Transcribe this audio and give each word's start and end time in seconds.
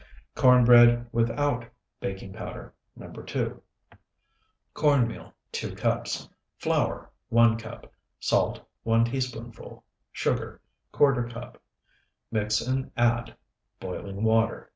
CORN 0.33 0.65
BREAD 0.65 1.05
WITHOUT 1.11 1.65
BAKING 1.99 2.33
POWDER 2.33 2.73
NO. 2.95 3.11
2 3.11 3.61
Corn 4.73 5.07
meal, 5.07 5.31
2 5.51 5.75
cups. 5.75 6.27
Flour, 6.57 7.11
1 7.29 7.59
cup. 7.59 7.93
Salt, 8.19 8.61
1 8.81 9.05
teaspoonful. 9.05 9.83
Sugar, 10.11 10.59
¼ 10.93 11.31
cup. 11.31 11.61
Mix 12.31 12.61
and 12.61 12.89
add 12.97 13.35
Boiling 13.79 14.23
water. 14.23 14.69